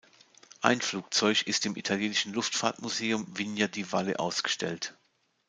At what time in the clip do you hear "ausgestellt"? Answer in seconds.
4.19-4.97